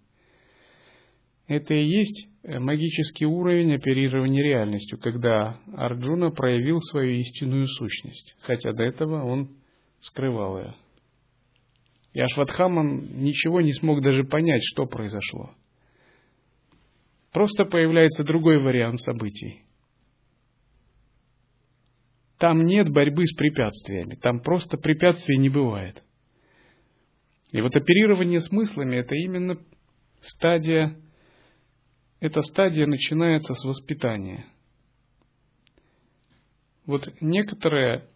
Это 1.46 1.74
и 1.74 1.82
есть 1.82 2.28
э, 2.42 2.58
магический 2.58 3.26
уровень 3.26 3.74
оперирования 3.74 4.42
реальностью, 4.42 4.98
когда 4.98 5.60
Арджуна 5.74 6.30
проявил 6.30 6.80
свою 6.80 7.12
истинную 7.18 7.66
сущность, 7.66 8.34
хотя 8.40 8.72
до 8.72 8.82
этого 8.82 9.24
он 9.24 9.56
скрывал 10.00 10.58
ее. 10.58 10.74
И 12.12 12.20
Ашватхаман 12.20 13.22
ничего 13.22 13.60
не 13.60 13.72
смог 13.72 14.02
даже 14.02 14.24
понять, 14.24 14.62
что 14.64 14.86
произошло. 14.86 15.54
Просто 17.32 17.64
появляется 17.64 18.24
другой 18.24 18.58
вариант 18.58 19.00
событий. 19.00 19.66
там 22.38 22.64
нет 22.64 22.90
борьбы 22.90 23.26
с 23.26 23.34
препятствиями, 23.34 24.14
там 24.14 24.40
просто 24.40 24.76
препятствий 24.76 25.38
не 25.38 25.48
бывает. 25.48 26.02
И 27.52 27.60
вот 27.60 27.76
оперирование 27.76 28.40
смыслами– 28.40 28.96
это 28.98 29.14
именно 29.14 29.58
стадия, 30.20 30.96
эта 32.20 32.40
стадия 32.42 32.86
начинается 32.86 33.54
с 33.54 33.64
воспитания. 33.64 34.46
Вот 36.86 37.08
некоторые 37.20 38.08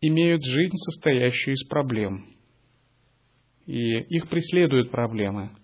имеют 0.00 0.42
жизнь, 0.44 0.76
состоящую 0.76 1.54
из 1.54 1.64
проблем, 1.68 2.26
и 3.66 4.00
их 4.00 4.28
преследуют 4.28 4.90
проблемы. 4.90 5.56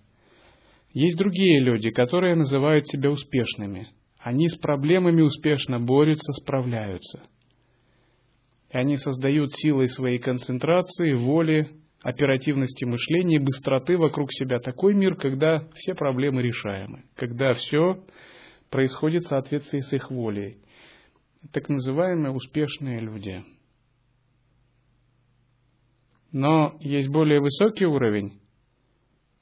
Есть 0.92 1.18
другие 1.18 1.61
люди, 1.61 1.90
которые 1.90 2.35
называют 2.35 2.87
себя 2.87 3.11
успешными. 3.11 3.88
Они 4.18 4.49
с 4.49 4.56
проблемами 4.56 5.23
успешно 5.23 5.80
борются, 5.80 6.32
справляются. 6.32 7.23
И 8.70 8.76
они 8.76 8.97
создают 8.97 9.52
силой 9.52 9.88
своей 9.88 10.18
концентрации, 10.18 11.14
воли, 11.14 11.70
оперативности 12.02 12.85
мышления 12.85 13.37
и 13.37 13.45
быстроты 13.45 13.97
вокруг 13.97 14.33
себя 14.33 14.61
такой 14.61 14.95
мир, 14.95 15.17
когда 15.17 15.69
все 15.75 15.95
проблемы 15.95 16.43
решаемы, 16.43 17.05
когда 17.17 17.55
все 17.55 18.05
происходит 18.71 19.25
в 19.25 19.28
соответствии 19.28 19.81
с 19.81 19.93
их 19.93 20.11
волей. 20.11 20.59
Так 21.52 21.69
называемые 21.69 22.33
успешные 22.33 23.00
люди. 23.00 23.45
Но 26.31 26.76
есть 26.81 27.09
более 27.09 27.40
высокий 27.40 27.87
уровень, 27.87 28.40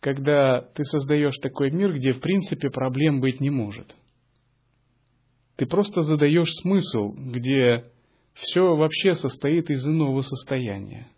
когда 0.01 0.61
ты 0.61 0.85
создаешь 0.85 1.37
такой 1.39 1.71
мир, 1.71 1.93
где 1.95 2.13
в 2.13 2.21
принципе 2.21 2.71
проблем 2.71 3.21
быть 3.21 3.41
не 3.41 3.51
может. 3.51 3.95
Ты 5.57 5.67
просто 5.67 6.03
задаешь 6.03 6.51
смысл, 6.63 7.13
где 7.13 7.91
все 8.35 8.77
вообще 8.77 9.13
состоит 9.13 9.71
из 9.71 9.87
иного 9.87 10.21
состояния. 10.21 11.09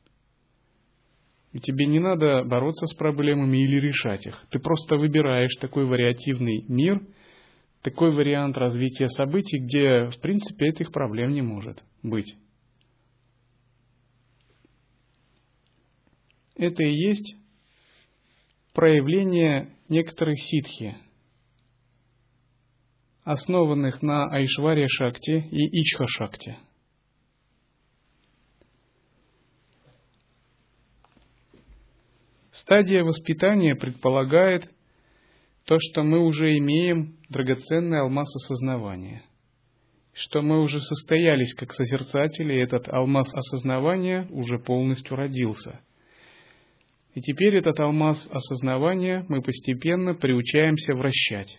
И 1.52 1.60
тебе 1.60 1.86
не 1.86 1.98
надо 1.98 2.44
бороться 2.44 2.86
с 2.86 2.94
проблемами 2.94 3.58
или 3.58 3.80
решать 3.80 4.26
их. 4.26 4.46
Ты 4.50 4.58
просто 4.58 4.96
выбираешь 4.96 5.54
такой 5.60 5.86
вариативный 5.86 6.64
мир, 6.68 7.00
такой 7.82 8.14
вариант 8.14 8.56
развития 8.58 9.08
событий, 9.08 9.58
где, 9.58 10.10
в 10.10 10.20
принципе, 10.20 10.66
этих 10.66 10.92
проблем 10.92 11.32
не 11.32 11.42
может 11.42 11.82
быть. 12.02 12.36
Это 16.54 16.82
и 16.82 16.90
есть 16.90 17.36
проявление 18.74 19.70
некоторых 19.88 20.40
ситхи, 20.40 20.96
основанных 23.24 24.02
на 24.02 24.26
Айшваре 24.26 24.86
Шакти 24.88 25.48
и 25.50 25.80
Ичха 25.80 26.06
Шакти– 26.06 26.58
Стадия 32.68 33.02
воспитания 33.02 33.74
предполагает 33.74 34.70
то, 35.64 35.78
что 35.80 36.02
мы 36.02 36.18
уже 36.18 36.54
имеем 36.58 37.16
драгоценный 37.30 38.00
алмаз 38.00 38.28
осознавания, 38.36 39.22
что 40.12 40.42
мы 40.42 40.60
уже 40.60 40.78
состоялись 40.78 41.54
как 41.54 41.72
созерцатели, 41.72 42.52
и 42.52 42.58
этот 42.58 42.90
алмаз 42.90 43.32
осознавания 43.32 44.28
уже 44.28 44.58
полностью 44.58 45.16
родился. 45.16 45.80
И 47.14 47.22
теперь 47.22 47.56
этот 47.56 47.80
алмаз 47.80 48.28
осознавания 48.30 49.24
мы 49.30 49.40
постепенно 49.40 50.12
приучаемся 50.12 50.94
вращать. 50.94 51.58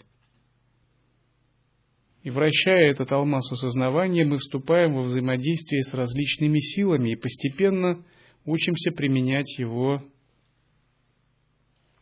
И 2.22 2.30
вращая 2.30 2.92
этот 2.92 3.12
алмаз 3.12 3.52
осознавания, 3.52 4.26
мы 4.26 4.38
вступаем 4.38 4.94
во 4.94 5.02
взаимодействие 5.02 5.82
с 5.82 5.92
различными 5.92 6.60
силами 6.60 7.14
и 7.14 7.16
постепенно 7.16 8.06
учимся 8.46 8.92
применять 8.92 9.58
его 9.58 10.04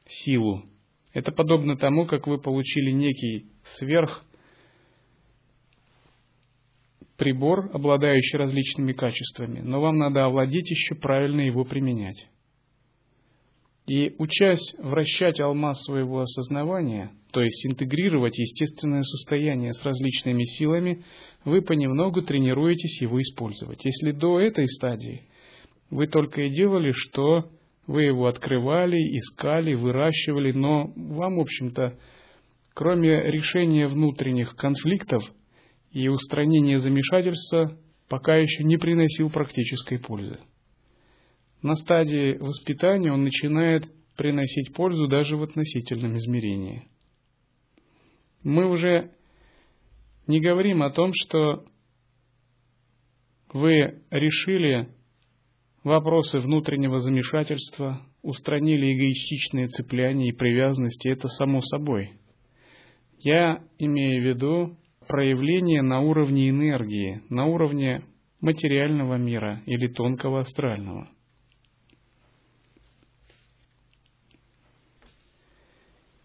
силу. 0.08 0.64
Это 1.14 1.32
подобно 1.32 1.78
тому, 1.78 2.06
как 2.06 2.28
вы 2.28 2.40
получили 2.40 2.92
некий 2.92 3.48
сверх 3.64 4.24
прибор, 7.18 7.72
обладающий 7.74 8.38
различными 8.38 8.94
качествами, 8.94 9.60
но 9.60 9.82
вам 9.82 9.98
надо 9.98 10.26
овладеть 10.26 10.70
еще 10.70 10.96
правильно 10.96 11.42
его 11.42 11.66
применять. 11.66 12.28
И 13.88 14.14
учась 14.18 14.76
вращать 14.78 15.40
алмаз 15.40 15.82
своего 15.84 16.20
осознавания, 16.20 17.12
то 17.32 17.42
есть 17.42 17.66
интегрировать 17.66 18.38
естественное 18.38 19.02
состояние 19.02 19.74
с 19.74 19.84
различными 19.84 20.44
силами, 20.44 21.06
вы 21.46 21.62
понемногу 21.62 22.22
тренируетесь 22.22 23.02
его 23.02 23.22
использовать. 23.22 23.86
Если 23.86 24.12
до 24.12 24.40
этой 24.40 24.68
стадии 24.68 25.24
вы 25.90 26.08
только 26.08 26.42
и 26.42 26.50
делали, 26.50 26.92
что 26.92 27.50
вы 27.88 28.04
его 28.04 28.28
открывали, 28.28 28.98
искали, 29.18 29.74
выращивали, 29.74 30.52
но 30.52 30.92
вам, 30.96 31.38
в 31.38 31.40
общем-то, 31.40 31.98
кроме 32.74 33.32
решения 33.32 33.88
внутренних 33.88 34.56
конфликтов 34.56 35.24
и 35.92 36.10
устранения 36.10 36.80
замешательства, 36.80 37.78
пока 38.10 38.36
еще 38.36 38.66
не 38.66 38.78
приносил 38.78 39.30
практической 39.30 39.98
пользы. 39.98 40.38
На 41.62 41.76
стадии 41.76 42.38
воспитания 42.38 43.12
он 43.12 43.24
начинает 43.24 43.86
приносить 44.16 44.74
пользу 44.74 45.08
даже 45.08 45.38
в 45.38 45.44
относительном 45.44 46.18
измерении. 46.18 46.88
Мы 48.44 48.70
уже 48.70 49.12
не 50.28 50.42
говорим 50.42 50.84
о 50.84 50.92
том, 50.92 51.12
что 51.14 51.66
вы 53.54 54.02
решили 54.12 54.90
Вопросы 55.88 56.42
внутреннего 56.42 57.00
замешательства 57.00 58.02
устранили 58.22 58.92
эгоистичные 58.92 59.68
цепляния 59.68 60.32
и 60.32 60.36
привязанности, 60.36 61.08
это 61.08 61.30
само 61.30 61.62
собой. 61.62 62.12
Я 63.20 63.64
имею 63.80 64.22
в 64.22 64.26
виду 64.26 64.78
проявление 65.08 65.82
на 65.82 66.02
уровне 66.02 66.50
энергии, 66.50 67.22
на 67.30 67.46
уровне 67.46 68.04
материального 68.42 69.16
мира 69.16 69.64
или 69.66 69.88
тонкого 69.88 70.42
астрального. 70.42 71.10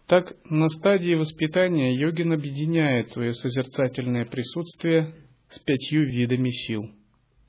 Так, 0.07 0.35
на 0.43 0.67
стадии 0.67 1.15
воспитания 1.15 1.95
йогин 1.95 2.33
объединяет 2.33 3.11
свое 3.11 3.31
созерцательное 3.31 4.25
присутствие 4.25 5.15
с 5.47 5.57
пятью 5.59 6.03
видами 6.03 6.49
сил– 6.49 6.91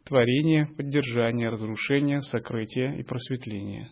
творение, 0.05 0.67
поддержание, 0.67 1.49
разрушение, 1.49 2.23
сокрытие 2.23 2.99
и 2.99 3.03
просветление. 3.03 3.91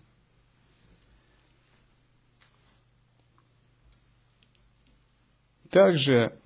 Также 5.71 6.39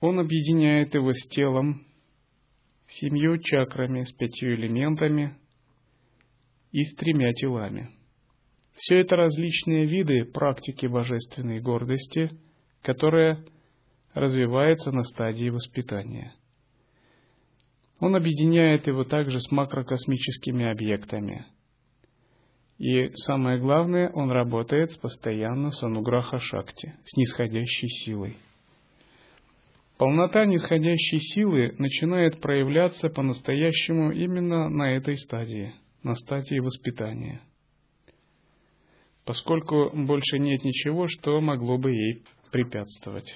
он 0.00 0.18
объединяет 0.18 0.94
его 0.94 1.12
с 1.12 1.28
телом, 1.28 1.86
семью 2.88 3.38
чакрами, 3.38 4.02
с 4.02 4.12
пятью 4.12 4.56
элементами 4.56 5.36
и 6.72 6.82
с 6.82 6.94
тремя 6.96 7.32
телами. 7.32 7.90
Все 8.74 8.98
это 8.98 9.14
различные 9.14 9.86
виды 9.86 10.24
практики 10.24 10.86
божественной 10.86 11.60
гордости, 11.60 12.30
которая 12.82 13.44
развивается 14.14 14.90
на 14.90 15.04
стадии 15.04 15.48
воспитания– 15.48 16.34
он 18.02 18.16
объединяет 18.16 18.88
его 18.88 19.04
также 19.04 19.38
с 19.38 19.52
макрокосмическими 19.52 20.68
объектами. 20.68 21.46
И 22.76 23.12
самое 23.14 23.60
главное, 23.60 24.10
он 24.10 24.32
работает 24.32 24.98
постоянно 25.00 25.70
с 25.70 25.84
ануграха 25.84 26.38
шакти, 26.38 26.96
с 27.04 27.16
нисходящей 27.16 27.88
силой. 27.88 28.38
Полнота 29.98 30.44
нисходящей 30.46 31.20
силы 31.20 31.76
начинает 31.78 32.40
проявляться 32.40 33.08
по-настоящему 33.08 34.10
именно 34.10 34.68
на 34.68 34.96
этой 34.96 35.16
стадии, 35.16 35.72
на 36.02 36.16
стадии 36.16 36.58
воспитания, 36.58 37.40
поскольку 39.24 39.92
больше 39.94 40.40
нет 40.40 40.64
ничего, 40.64 41.06
что 41.06 41.40
могло 41.40 41.78
бы 41.78 41.92
ей 41.92 42.24
препятствовать. 42.50 43.32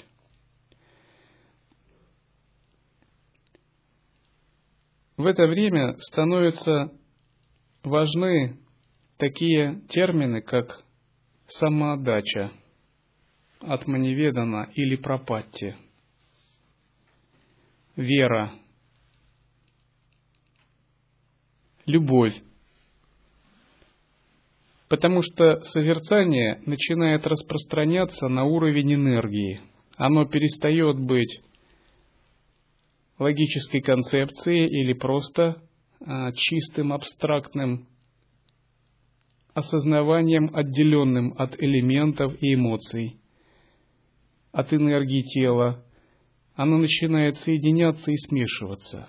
В 5.26 5.28
это 5.28 5.48
время 5.48 5.96
становятся 5.98 6.92
важны 7.82 8.60
такие 9.16 9.80
термины, 9.88 10.40
как 10.40 10.84
самоотдача, 11.48 12.52
атманеведана 13.58 14.70
или 14.74 14.94
пропатти, 14.94 15.74
вера, 17.96 18.52
любовь. 21.86 22.40
Потому 24.86 25.22
что 25.22 25.64
созерцание 25.64 26.62
начинает 26.66 27.26
распространяться 27.26 28.28
на 28.28 28.44
уровень 28.44 28.94
энергии. 28.94 29.60
Оно 29.96 30.24
перестает 30.26 31.00
быть 31.00 31.40
логической 33.18 33.80
концепцией 33.80 34.66
или 34.66 34.92
просто 34.92 35.62
а, 36.00 36.32
чистым 36.32 36.92
абстрактным 36.92 37.88
осознаванием, 39.54 40.54
отделенным 40.54 41.34
от 41.38 41.60
элементов 41.62 42.34
и 42.42 42.54
эмоций, 42.54 43.18
от 44.52 44.72
энергии 44.74 45.22
тела, 45.22 45.82
оно 46.54 46.78
начинает 46.78 47.36
соединяться 47.36 48.12
и 48.12 48.16
смешиваться. 48.16 49.08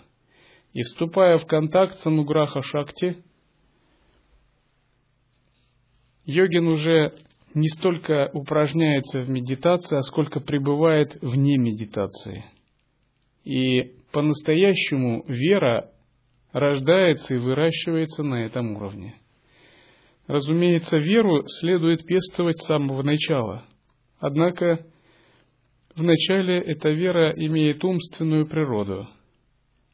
И 0.74 0.82
вступая 0.84 1.38
в 1.38 1.46
контакт 1.46 2.00
с 2.00 2.06
Ануграха 2.06 2.62
Шакти, 2.62 3.24
йогин 6.24 6.68
уже 6.68 7.14
не 7.54 7.68
столько 7.70 8.30
упражняется 8.34 9.24
в 9.24 9.30
медитации, 9.30 9.98
а 9.98 10.04
сколько 10.04 10.40
пребывает 10.40 11.18
вне 11.22 11.58
медитации. 11.58 12.46
И 13.44 13.97
по-настоящему 14.12 15.24
вера 15.28 15.92
рождается 16.52 17.36
и 17.36 17.38
выращивается 17.38 18.24
на 18.24 18.46
этом 18.46 18.76
уровне. 18.76 19.16
Разумеется, 20.28 20.98
веру 20.98 21.48
следует 21.48 22.06
пестовать 22.06 22.60
с 22.60 22.68
самого 22.68 23.02
начала. 23.02 23.66
Однако 24.20 24.86
вначале 25.96 26.60
эта 26.60 26.90
вера 26.90 27.32
имеет 27.32 27.84
умственную 27.84 28.48
природу. 28.48 29.08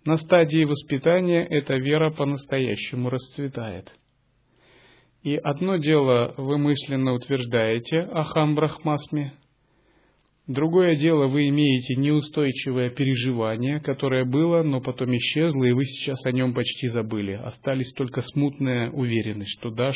На 0.05 0.17
стадии 0.17 0.65
воспитания 0.65 1.45
эта 1.45 1.75
вера 1.75 2.11
по-настоящему 2.11 3.09
расцветает. 3.09 3.91
И 5.21 5.35
одно 5.35 5.77
дело 5.77 6.33
вы 6.37 6.57
мысленно 6.57 7.13
утверждаете 7.13 7.99
«Ахам 8.11 8.55
Брахмасме», 8.55 9.33
Другое 10.47 10.97
дело, 10.97 11.27
вы 11.27 11.47
имеете 11.47 11.95
неустойчивое 11.95 12.89
переживание, 12.89 13.79
которое 13.79 14.25
было, 14.25 14.61
но 14.61 14.81
потом 14.81 15.15
исчезло, 15.15 15.63
и 15.63 15.71
вы 15.71 15.85
сейчас 15.85 16.25
о 16.25 16.33
нем 16.33 16.53
почти 16.53 16.87
забыли. 16.87 17.31
Остались 17.31 17.93
только 17.93 18.21
смутная 18.21 18.91
уверенность, 18.91 19.51
что 19.57 19.69
да, 19.69 19.93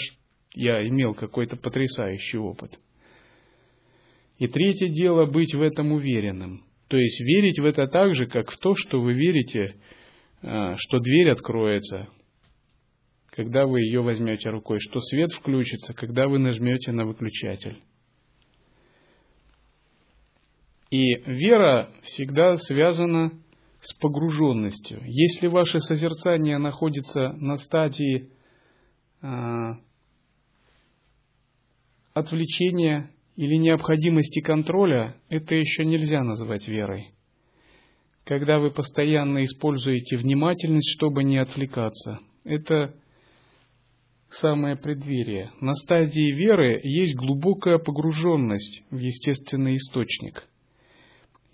я 0.53 0.87
имел 0.87 1.13
какой-то 1.13 1.57
потрясающий 1.57 2.37
опыт. 2.37 2.79
И 4.37 4.47
третье 4.47 4.87
дело 4.87 5.25
быть 5.25 5.53
в 5.53 5.61
этом 5.61 5.91
уверенным. 5.91 6.63
То 6.87 6.95
есть 6.95 7.19
верить 7.19 7.59
в 7.59 7.65
это 7.65 7.87
так 7.87 8.15
же, 8.15 8.27
как 8.27 8.49
в 8.49 8.57
то, 8.57 8.73
что 8.73 9.01
вы 9.01 9.13
верите, 9.13 9.75
а, 10.41 10.75
что 10.77 10.99
дверь 10.99 11.29
откроется, 11.29 12.07
когда 13.31 13.65
вы 13.65 13.81
ее 13.81 14.01
возьмете 14.01 14.49
рукой, 14.49 14.79
что 14.79 15.01
свет 15.01 15.33
включится, 15.33 15.93
когда 15.93 16.29
вы 16.29 16.39
нажмете 16.39 16.93
на 16.93 17.05
выключатель. 17.05 17.79
И 20.89 21.15
вера 21.25 21.91
всегда 22.03 22.55
связана 22.55 23.31
с 23.81 23.93
погруженностью. 23.93 25.01
Если 25.05 25.47
ваше 25.47 25.81
созерцание 25.81 26.57
находится 26.57 27.33
на 27.33 27.57
стадии 27.57 28.29
э, 29.21 29.71
отвлечения 32.13 33.11
или 33.35 33.55
необходимости 33.55 34.39
контроля, 34.39 35.17
это 35.29 35.55
еще 35.55 35.83
нельзя 35.85 36.23
назвать 36.23 36.67
верой. 36.67 37.11
Когда 38.23 38.59
вы 38.59 38.71
постоянно 38.71 39.45
используете 39.45 40.17
внимательность, 40.17 40.89
чтобы 40.97 41.23
не 41.23 41.37
отвлекаться, 41.37 42.19
это 42.43 42.95
самое 44.29 44.75
преддверие. 44.75 45.51
На 45.61 45.75
стадии 45.75 46.31
веры 46.31 46.79
есть 46.83 47.15
глубокая 47.15 47.77
погруженность 47.77 48.83
в 48.89 48.97
естественный 48.97 49.75
источник– 49.75 50.47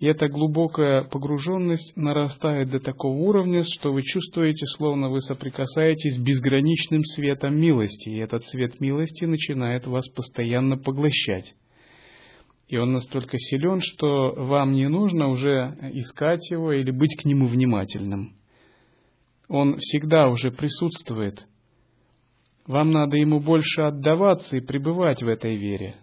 и 0.03 0.05
эта 0.05 0.27
глубокая 0.27 1.05
погруженность 1.05 1.95
нарастает 1.95 2.69
до 2.69 2.81
такого 2.81 3.15
уровня, 3.15 3.63
что 3.63 3.93
вы 3.93 4.03
чувствуете, 4.03 4.65
словно 4.75 5.09
вы 5.09 5.21
соприкасаетесь 5.21 6.15
с 6.15 6.19
безграничным 6.19 7.05
светом 7.05 7.55
милости, 7.55 8.09
и 8.09 8.17
этот 8.17 8.43
свет 8.43 8.81
милости 8.81 9.23
начинает 9.23 9.87
вас 9.87 10.09
постоянно 10.09 10.77
поглощать. 10.77 11.55
И 12.67 12.75
он 12.75 12.91
настолько 12.91 13.37
силен, 13.39 13.79
что 13.79 14.33
вам 14.35 14.73
не 14.73 14.89
нужно 14.89 15.29
уже 15.29 15.77
искать 15.93 16.51
его 16.51 16.73
или 16.73 16.91
быть 16.91 17.15
к 17.15 17.23
нему 17.23 17.47
внимательным. 17.47 18.35
Он 19.47 19.77
всегда 19.77 20.27
уже 20.27 20.51
присутствует. 20.51 21.47
Вам 22.67 22.91
надо 22.91 23.15
ему 23.15 23.39
больше 23.39 23.83
отдаваться 23.83 24.57
и 24.57 24.59
пребывать 24.59 25.23
в 25.23 25.29
этой 25.29 25.55
вере– 25.55 25.95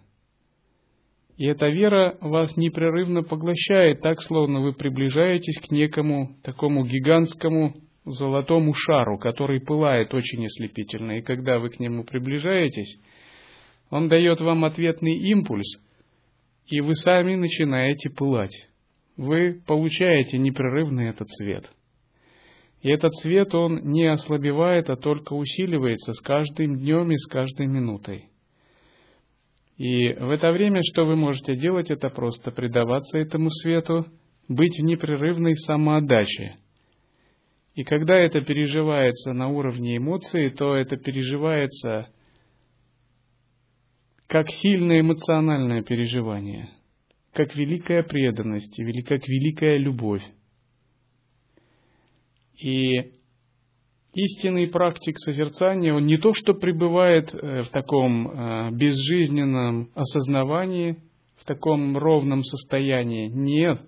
и 1.41 1.45
эта 1.47 1.69
вера 1.69 2.19
вас 2.21 2.55
непрерывно 2.55 3.23
поглощает, 3.23 4.01
так 4.01 4.21
словно 4.21 4.61
вы 4.61 4.73
приближаетесь 4.73 5.59
к 5.59 5.71
некому 5.71 6.35
такому 6.43 6.85
гигантскому 6.85 7.73
золотому 8.05 8.75
шару, 8.75 9.17
который 9.17 9.59
пылает 9.59 10.13
очень 10.13 10.45
ослепительно. 10.45 11.17
И 11.17 11.23
когда 11.23 11.57
вы 11.57 11.71
к 11.71 11.79
нему 11.79 12.03
приближаетесь, 12.03 12.95
он 13.89 14.07
дает 14.07 14.39
вам 14.39 14.65
ответный 14.65 15.17
импульс, 15.31 15.79
и 16.67 16.79
вы 16.79 16.93
сами 16.93 17.33
начинаете 17.33 18.11
пылать. 18.11 18.67
Вы 19.17 19.59
получаете 19.65 20.37
непрерывный 20.37 21.09
этот 21.09 21.27
свет. 21.31 21.67
И 22.83 22.89
этот 22.89 23.15
свет, 23.15 23.55
он 23.55 23.79
не 23.91 24.05
ослабевает, 24.05 24.91
а 24.91 24.95
только 24.95 25.33
усиливается 25.33 26.13
с 26.13 26.21
каждым 26.21 26.77
днем 26.77 27.11
и 27.11 27.17
с 27.17 27.25
каждой 27.25 27.65
минутой. 27.65 28.30
И 29.77 30.13
в 30.13 30.29
это 30.29 30.51
время 30.51 30.81
что 30.83 31.05
вы 31.05 31.15
можете 31.15 31.55
делать, 31.55 31.89
это 31.89 32.09
просто 32.09 32.51
предаваться 32.51 33.17
этому 33.17 33.49
свету, 33.49 34.05
быть 34.47 34.77
в 34.77 34.83
непрерывной 34.83 35.55
самоотдаче. 35.55 36.57
И 37.73 37.83
когда 37.83 38.17
это 38.17 38.41
переживается 38.41 39.33
на 39.33 39.47
уровне 39.47 39.97
эмоций, 39.97 40.49
то 40.49 40.75
это 40.75 40.97
переживается 40.97 42.09
как 44.27 44.49
сильное 44.49 45.01
эмоциональное 45.01 45.81
переживание, 45.83 46.69
как 47.33 47.55
великая 47.55 48.03
преданность, 48.03 48.75
как 49.07 49.27
великая 49.27 49.77
любовь. 49.77 50.23
И 52.61 53.11
истинный 54.13 54.67
практик 54.67 55.17
созерцания, 55.17 55.93
он 55.93 56.05
не 56.05 56.17
то, 56.17 56.33
что 56.33 56.53
пребывает 56.53 57.33
э, 57.33 57.61
в 57.61 57.69
таком 57.69 58.29
э, 58.29 58.71
безжизненном 58.71 59.89
осознавании, 59.95 60.97
в 61.37 61.45
таком 61.45 61.97
ровном 61.97 62.43
состоянии. 62.43 63.27
Нет. 63.27 63.81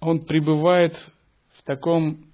Он 0.00 0.24
пребывает 0.24 0.94
в 1.58 1.62
таком 1.64 2.26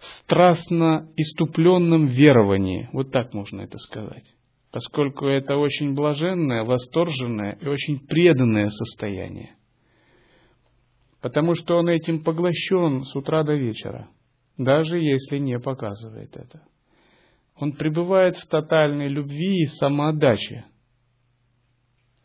страстно 0.00 1.08
иступленном 1.16 2.06
веровании. 2.06 2.88
Вот 2.92 3.10
так 3.10 3.34
можно 3.34 3.62
это 3.62 3.78
сказать. 3.78 4.24
Поскольку 4.70 5.26
это 5.26 5.56
очень 5.56 5.94
блаженное, 5.94 6.62
восторженное 6.62 7.58
и 7.60 7.66
очень 7.66 7.98
преданное 8.06 8.66
состояние. 8.66 9.56
Потому 11.20 11.54
что 11.54 11.76
он 11.78 11.88
этим 11.88 12.22
поглощен 12.22 13.02
с 13.02 13.16
утра 13.16 13.42
до 13.42 13.54
вечера 13.54 14.08
даже 14.58 14.98
если 14.98 15.38
не 15.38 15.58
показывает 15.58 16.36
это. 16.36 16.62
Он 17.54 17.72
пребывает 17.72 18.36
в 18.36 18.46
тотальной 18.46 19.08
любви 19.08 19.62
и 19.62 19.66
самоотдаче. 19.66 20.66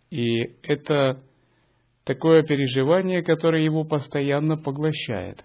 И 0.10 0.42
это 0.64 1.24
такое 2.04 2.44
переживание, 2.44 3.24
которое 3.24 3.64
его 3.64 3.84
постоянно 3.84 4.58
поглощает. 4.58 5.44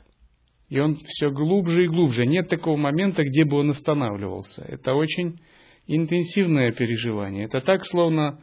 И 0.68 0.79
он 0.79 0.96
все 0.96 1.31
глубже 1.31 1.85
и 1.85 1.88
глубже. 1.88 2.27
Нет 2.27 2.48
такого 2.48 2.77
момента, 2.77 3.22
где 3.22 3.44
бы 3.44 3.59
он 3.59 3.70
останавливался. 3.70 4.62
Это 4.64 4.92
очень 4.94 5.40
интенсивное 5.87 6.72
переживание. 6.72 7.46
Это 7.46 7.62
так, 7.62 7.87
словно 7.87 8.42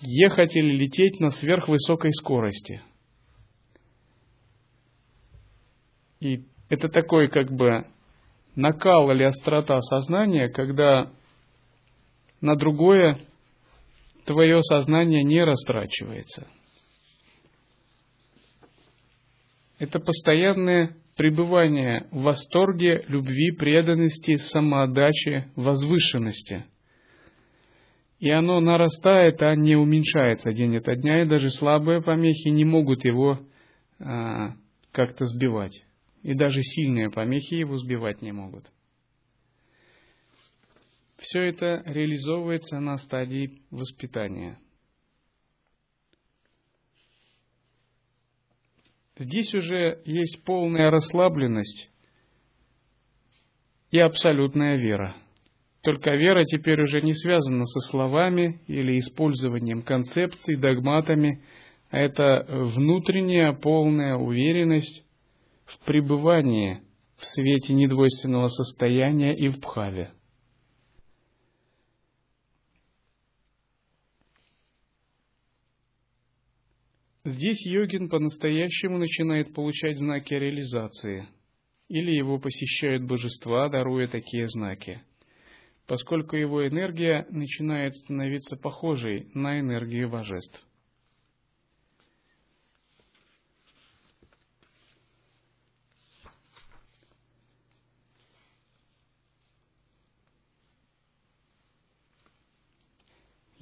ехать 0.00 0.54
или 0.54 0.76
лететь 0.76 1.18
на 1.18 1.30
сверхвысокой 1.30 2.12
скорости. 2.12 2.82
И 6.20 6.44
это 6.72 6.88
такой 6.88 7.28
как 7.28 7.52
бы 7.52 7.84
накал 8.56 9.10
или 9.10 9.24
острота 9.24 9.78
сознания, 9.82 10.48
когда 10.48 11.12
на 12.40 12.56
другое 12.56 13.18
твое 14.24 14.62
сознание 14.62 15.22
не 15.22 15.44
растрачивается. 15.44 16.46
Это 19.78 20.00
постоянное 20.00 20.96
пребывание 21.14 22.06
в 22.10 22.22
восторге, 22.22 23.04
любви, 23.06 23.50
преданности, 23.50 24.36
самоотдаче, 24.36 25.50
возвышенности. 25.56 26.64
И 28.18 28.30
оно 28.30 28.60
нарастает, 28.60 29.42
а 29.42 29.54
не 29.56 29.76
уменьшается 29.76 30.54
день 30.54 30.78
ото 30.78 30.96
дня, 30.96 31.20
и 31.20 31.26
даже 31.26 31.50
слабые 31.50 32.00
помехи 32.00 32.48
не 32.48 32.64
могут 32.64 33.04
его 33.04 33.40
а, 33.98 34.54
как-то 34.92 35.26
сбивать 35.26 35.84
и 36.22 36.34
даже 36.34 36.62
сильные 36.62 37.10
помехи 37.10 37.54
его 37.54 37.76
сбивать 37.76 38.22
не 38.22 38.32
могут. 38.32 38.70
Все 41.18 41.40
это 41.40 41.82
реализовывается 41.84 42.80
на 42.80 42.96
стадии 42.96 43.62
воспитания. 43.70 44.58
Здесь 49.16 49.54
уже 49.54 50.00
есть 50.04 50.42
полная 50.44 50.90
расслабленность 50.90 51.90
и 53.90 54.00
абсолютная 54.00 54.76
вера. 54.76 55.16
Только 55.82 56.14
вера 56.16 56.44
теперь 56.44 56.80
уже 56.80 57.02
не 57.02 57.12
связана 57.14 57.66
со 57.66 57.80
словами 57.90 58.60
или 58.66 58.98
использованием 58.98 59.82
концепций, 59.82 60.56
догматами, 60.56 61.44
а 61.90 61.98
это 61.98 62.46
внутренняя 62.48 63.52
полная 63.52 64.16
уверенность 64.16 65.04
в 65.72 65.84
пребывании 65.84 66.82
в 67.16 67.24
свете 67.24 67.72
недвойственного 67.72 68.48
состояния 68.48 69.34
и 69.36 69.48
в 69.48 69.58
бхаве. 69.60 70.12
Здесь 77.24 77.64
йогин 77.64 78.08
по-настоящему 78.08 78.98
начинает 78.98 79.54
получать 79.54 79.96
знаки 79.98 80.34
реализации, 80.34 81.28
или 81.88 82.10
его 82.10 82.40
посещают 82.40 83.04
божества, 83.04 83.68
даруя 83.68 84.08
такие 84.08 84.48
знаки, 84.48 85.02
поскольку 85.86 86.34
его 86.34 86.66
энергия 86.66 87.24
начинает 87.30 87.94
становиться 87.94 88.56
похожей 88.56 89.30
на 89.34 89.60
энергию 89.60 90.10
божеств. 90.10 90.60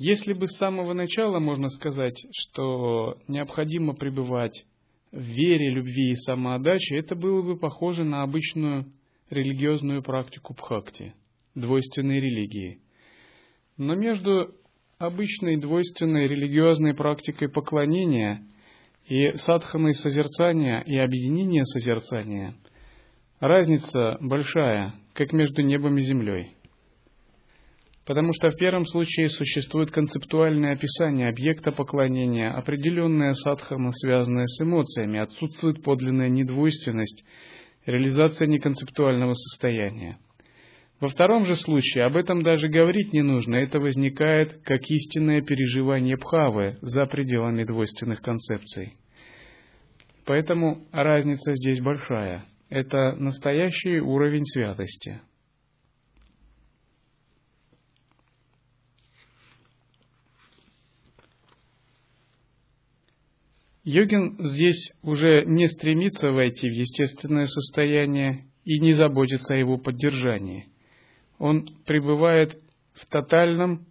Если 0.02 0.32
бы 0.32 0.48
с 0.48 0.56
самого 0.56 0.94
начала 0.94 1.40
можно 1.40 1.68
сказать, 1.68 2.16
что 2.32 3.18
необходимо 3.28 3.92
пребывать 3.92 4.64
в 5.12 5.20
вере, 5.20 5.68
любви 5.74 6.12
и 6.12 6.16
самоотдаче, 6.16 6.96
это 6.96 7.14
было 7.14 7.42
бы 7.42 7.58
похоже 7.58 8.04
на 8.04 8.22
обычную 8.22 8.86
религиозную 9.28 10.02
практику 10.02 10.54
бхакти, 10.54 11.12
двойственной 11.54 12.18
религии. 12.18 12.80
Но 13.76 13.94
между 13.94 14.54
обычной 14.96 15.58
двойственной 15.58 16.28
религиозной 16.28 16.94
практикой 16.94 17.50
поклонения 17.50 18.42
и 19.06 19.32
садханой 19.32 19.92
созерцания 19.92 20.80
и 20.80 20.96
объединения 20.96 21.66
созерцания 21.66 22.54
разница 23.38 24.16
большая, 24.22 24.94
как 25.12 25.34
между 25.34 25.60
небом 25.60 25.98
и 25.98 26.00
землей– 26.00 26.54
Потому 28.11 28.33
что 28.33 28.51
в 28.51 28.57
первом 28.57 28.87
случае 28.87 29.29
существует 29.29 29.92
концептуальное 29.92 30.73
описание 30.73 31.29
объекта 31.29 31.70
поклонения, 31.70 32.51
определенная 32.51 33.35
садхана, 33.35 33.92
связанная 33.92 34.46
с 34.46 34.61
эмоциями, 34.61 35.20
отсутствует 35.20 35.85
подлинная 35.85 36.29
недвойственность, 36.29 37.25
реализация 37.87 38.49
неконцептуального 38.49 39.35
состояния. 39.35 40.18
Во 40.99 41.07
втором 41.07 41.44
же 41.44 41.55
случае 41.55 42.03
об 42.03 42.16
этом 42.16 42.42
даже 42.42 42.66
говорить 42.66 43.12
не 43.12 43.23
нужно, 43.23 43.55
это 43.55 43.79
возникает 43.79 44.61
как 44.64 44.81
истинное 44.90 45.40
переживание 45.40 46.16
бхавы 46.16 46.79
за 46.83 47.07
пределами 47.07 47.62
двойственных 47.62 48.23
концепций. 48.23 48.94
Поэтому 50.27 50.85
разница 50.90 51.55
здесь 51.55 51.81
большая. 51.81 52.44
Это 52.70 53.14
настоящий 53.14 54.01
уровень 54.01 54.46
святости– 54.46 55.20
Йогин 63.85 64.37
здесь 64.38 64.90
уже 65.03 65.45
не 65.47 65.66
стремится 65.66 66.33
войти 66.33 66.69
в 66.69 66.73
естественное 66.73 67.47
состояние 67.47 68.47
и 68.64 68.79
не 68.79 68.93
заботится 68.93 69.55
о 69.55 69.59
его 69.59 69.79
поддержании. 69.79 70.66
Он 71.38 71.66
пребывает 71.87 72.61
в 72.93 73.07
тотальном 73.07 73.87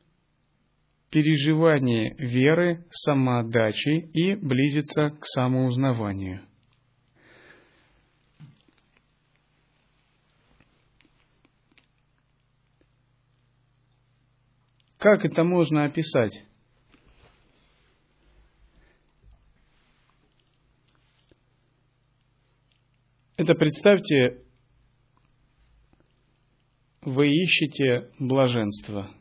переживании 1.09 2.13
веры, 2.19 2.85
самоотдачи 2.91 4.11
и 4.13 4.35
близится 4.35 5.09
к 5.09 5.25
самоузнаванию. 5.25 6.41
Как 14.99 15.25
это 15.25 15.43
можно 15.43 15.85
описать? 15.85 16.43
Это 23.39 23.55
представьте, 23.55 24.41
вы 27.01 27.29
ищете 27.29 28.09
блаженство, 28.19 29.15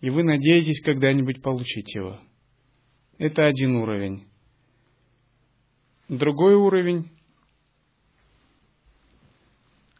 и 0.00 0.08
вы 0.08 0.22
надеетесь 0.22 0.80
когда-нибудь 0.80 1.42
получить 1.42 1.96
его. 1.96 2.20
Это 3.18 3.44
один 3.44 3.74
уровень. 3.74 4.28
Другой 6.08 6.54
уровень, 6.54 7.10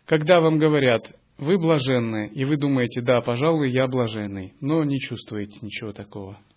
когда 0.04 0.40
вам 0.40 0.60
говорят, 0.60 1.02
вы 1.36 1.58
блаженны, 1.58 2.28
и 2.28 2.44
вы 2.44 2.56
думаете, 2.56 3.00
да, 3.00 3.20
пожалуй, 3.20 3.72
я 3.72 3.88
блаженный, 3.88 4.54
но 4.60 4.84
не 4.84 5.00
чувствуете 5.00 5.58
ничего 5.60 5.92
такого– 5.92 6.38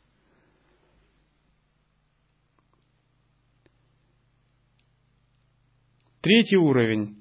Третий 6.21 6.57
уровень. 6.57 7.15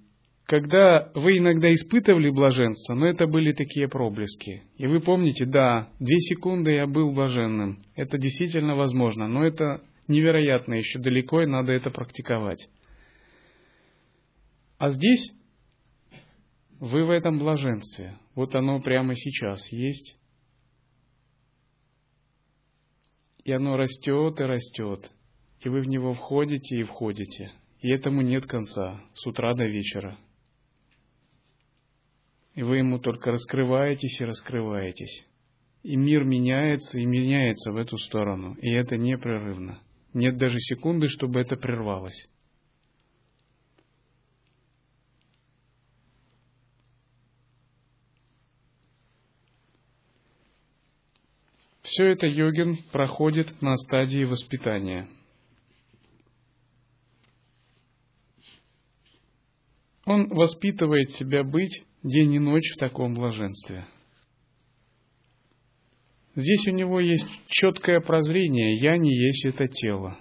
Когда 0.47 1.11
вы 1.15 1.39
иногда 1.39 1.75
испытывали 1.75 2.31
блаженство, 2.31 2.95
но 2.95 3.07
это 3.07 3.27
были 3.27 3.53
такие 3.53 3.89
проблески. 3.89 4.63
И 4.77 4.87
вы 4.87 5.01
помните, 5.01 5.45
да, 5.45 5.91
две 5.99 6.21
секунды 6.21 6.73
я 6.73 6.87
был 6.87 7.13
блаженным. 7.13 7.81
Это 7.97 8.17
действительно 8.17 8.77
возможно, 8.77 9.27
но 9.27 9.45
это 9.45 9.83
невероятно 10.07 10.75
еще 10.75 11.01
далеко, 11.01 11.43
и 11.43 11.47
надо 11.47 11.73
это 11.73 11.91
практиковать. 11.91 12.69
А 14.79 14.91
здесь 14.91 15.33
вы 16.79 17.05
в 17.05 17.11
этом 17.11 17.39
блаженстве. 17.39 18.17
Вот 18.35 18.55
оно 18.55 18.81
прямо 18.81 19.15
сейчас 19.15 19.73
есть. 19.73 20.17
И 23.45 23.53
оно 23.53 23.77
растет 23.77 24.41
и 24.41 24.45
растет. 24.45 25.11
И 25.61 25.69
вы 25.69 25.81
в 25.81 25.89
него 25.89 26.15
входите 26.15 26.77
и 26.77 26.85
входите. 26.85 27.51
И 27.81 27.91
этому 27.91 28.23
нет 28.23 28.47
конца, 28.47 29.01
с 29.15 29.27
утра 29.27 29.55
до 29.55 29.67
вечера. 29.67 30.19
И 32.55 32.63
вы 32.63 32.79
ему 32.79 32.99
только 32.99 33.33
раскрываетесь 33.33 34.21
и 34.21 34.25
раскрываетесь. 34.25 35.27
И 35.83 35.95
мир 35.95 36.25
меняется 36.25 36.99
и 36.99 37.05
меняется 37.05 37.71
в 37.71 37.77
эту 37.77 37.99
сторону. 37.99 38.55
И 38.55 38.71
это 38.71 38.97
непрерывно. 38.97 39.83
Нет 40.15 40.39
даже 40.39 40.59
секунды, 40.59 41.07
чтобы 41.07 41.41
это 41.41 41.57
прервалось. 41.57 42.29
Все 51.83 52.07
это 52.07 52.27
йогин 52.27 52.79
проходит 52.91 53.61
на 53.63 53.77
стадии 53.77 54.25
воспитания– 54.25 55.09
Он 60.07 60.29
воспитывает 60.29 61.11
себя 61.11 61.43
быть 61.43 61.85
день 62.05 62.35
и 62.35 62.39
ночь 62.39 62.73
в 62.75 62.79
таком 62.79 63.15
блаженстве. 63.15 63.87
Здесь 66.37 66.69
у 66.69 66.71
него 66.71 67.01
есть 67.01 67.27
четкое 67.49 68.01
прозрение 68.01 68.79
«я 68.79 68.97
не 68.99 69.13
есть 69.13 69.45
это 69.45 69.67
тело». 69.67 70.17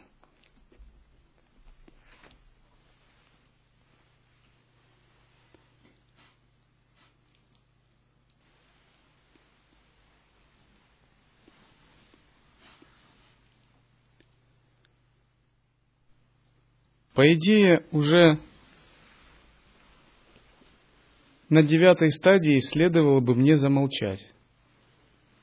По 17.14 17.32
идее, 17.32 17.86
уже 17.92 18.40
на 21.50 21.64
девятой 21.64 22.12
стадии 22.12 22.60
следовало 22.60 23.20
бы 23.20 23.36
мне 23.36 23.56
замолчать. 23.56 24.26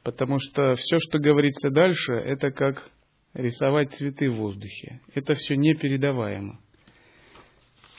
Потому 0.03 0.39
что 0.39 0.75
все, 0.75 0.99
что 0.99 1.19
говорится 1.19 1.71
дальше, 1.71 2.13
это 2.13 2.51
как 2.51 2.91
рисовать 3.35 3.93
цветы 3.93 4.31
в 4.31 4.37
воздухе. 4.37 5.01
Это 5.15 5.35
все 5.35 5.57
непередаваемо. 5.57 6.61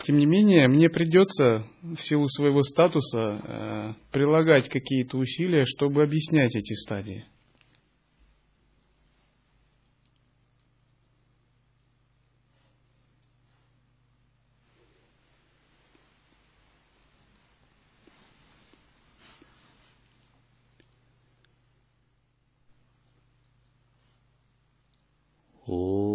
Тем 0.03 0.17
не 0.17 0.25
менее, 0.25 0.67
мне 0.67 0.89
придется 0.89 1.65
в 1.81 1.97
силу 1.99 2.27
своего 2.27 2.61
статуса 2.63 3.19
э, 3.19 3.93
прилагать 4.11 4.67
какие-то 4.67 5.17
усилия, 5.17 5.63
чтобы 5.65 6.03
объяснять 6.03 6.55
эти 6.55 6.73
стадии. 6.73 7.25
五 25.67 26.12